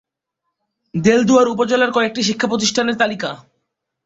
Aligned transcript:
দেলদুয়ার 0.93 1.47
উপজেলার 1.47 1.91
কয়েকটি 1.91 2.21
শিক্ষা 2.23 2.47
প্রতিষ্ঠানের 2.47 2.95
তালিকা:- 2.95 3.39